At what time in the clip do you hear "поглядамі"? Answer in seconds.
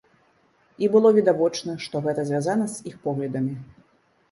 3.07-3.55